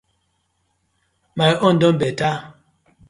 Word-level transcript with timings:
My 1.35 1.59
own 1.59 1.77
don 1.77 1.99
better. 1.99 2.55